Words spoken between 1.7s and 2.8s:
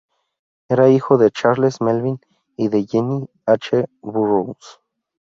Melvin y